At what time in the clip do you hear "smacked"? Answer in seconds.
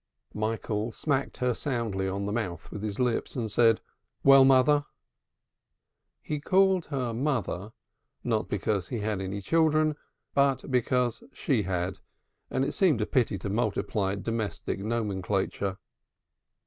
0.91-1.37